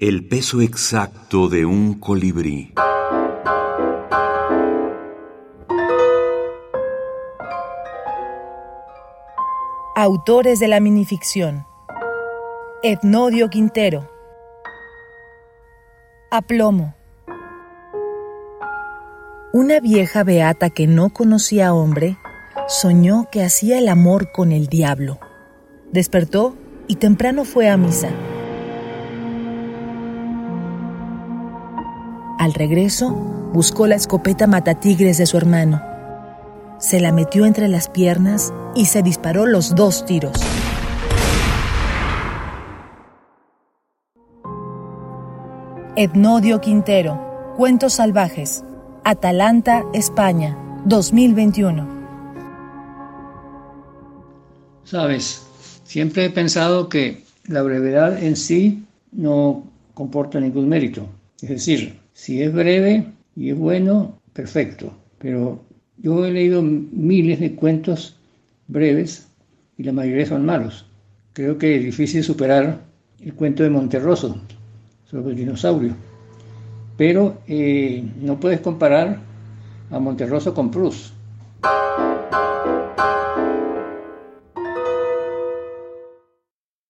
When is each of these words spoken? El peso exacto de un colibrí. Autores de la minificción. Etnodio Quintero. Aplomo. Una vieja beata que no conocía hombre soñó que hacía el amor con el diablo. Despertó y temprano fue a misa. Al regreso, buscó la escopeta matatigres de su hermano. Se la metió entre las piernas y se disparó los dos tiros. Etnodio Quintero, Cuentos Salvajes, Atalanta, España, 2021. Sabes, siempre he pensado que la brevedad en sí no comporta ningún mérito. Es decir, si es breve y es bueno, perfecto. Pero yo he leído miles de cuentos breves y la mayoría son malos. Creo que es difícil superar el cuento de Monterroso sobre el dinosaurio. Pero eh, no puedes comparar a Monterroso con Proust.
El 0.00 0.26
peso 0.26 0.62
exacto 0.62 1.50
de 1.50 1.66
un 1.66 2.00
colibrí. 2.00 2.72
Autores 9.94 10.58
de 10.58 10.68
la 10.68 10.80
minificción. 10.80 11.66
Etnodio 12.82 13.50
Quintero. 13.50 14.10
Aplomo. 16.30 16.94
Una 19.52 19.80
vieja 19.80 20.24
beata 20.24 20.70
que 20.70 20.86
no 20.86 21.10
conocía 21.10 21.74
hombre 21.74 22.16
soñó 22.68 23.28
que 23.30 23.44
hacía 23.44 23.78
el 23.78 23.86
amor 23.86 24.32
con 24.32 24.52
el 24.52 24.68
diablo. 24.68 25.18
Despertó 25.92 26.56
y 26.88 26.96
temprano 26.96 27.44
fue 27.44 27.68
a 27.68 27.76
misa. 27.76 28.29
Al 32.40 32.54
regreso, 32.54 33.10
buscó 33.52 33.86
la 33.86 33.96
escopeta 33.96 34.46
matatigres 34.46 35.18
de 35.18 35.26
su 35.26 35.36
hermano. 35.36 35.82
Se 36.78 36.98
la 36.98 37.12
metió 37.12 37.44
entre 37.44 37.68
las 37.68 37.90
piernas 37.90 38.50
y 38.74 38.86
se 38.86 39.02
disparó 39.02 39.44
los 39.44 39.74
dos 39.74 40.06
tiros. 40.06 40.32
Etnodio 45.96 46.62
Quintero, 46.62 47.52
Cuentos 47.58 47.92
Salvajes, 47.92 48.64
Atalanta, 49.04 49.84
España, 49.92 50.56
2021. 50.86 51.86
Sabes, 54.84 55.42
siempre 55.84 56.24
he 56.24 56.30
pensado 56.30 56.88
que 56.88 57.22
la 57.46 57.60
brevedad 57.60 58.16
en 58.22 58.34
sí 58.34 58.86
no 59.12 59.64
comporta 59.92 60.40
ningún 60.40 60.70
mérito. 60.70 61.19
Es 61.42 61.48
decir, 61.48 61.98
si 62.12 62.42
es 62.42 62.52
breve 62.52 63.06
y 63.34 63.50
es 63.50 63.56
bueno, 63.56 64.18
perfecto. 64.32 64.92
Pero 65.18 65.64
yo 65.96 66.24
he 66.24 66.30
leído 66.30 66.62
miles 66.62 67.40
de 67.40 67.54
cuentos 67.54 68.16
breves 68.68 69.28
y 69.78 69.84
la 69.84 69.92
mayoría 69.92 70.26
son 70.26 70.44
malos. 70.44 70.86
Creo 71.32 71.56
que 71.56 71.76
es 71.76 71.84
difícil 71.84 72.22
superar 72.22 72.80
el 73.20 73.34
cuento 73.34 73.62
de 73.62 73.70
Monterroso 73.70 74.40
sobre 75.10 75.30
el 75.30 75.36
dinosaurio. 75.36 75.94
Pero 76.96 77.38
eh, 77.46 78.04
no 78.20 78.38
puedes 78.38 78.60
comparar 78.60 79.20
a 79.90 79.98
Monterroso 79.98 80.52
con 80.52 80.70
Proust. 80.70 81.14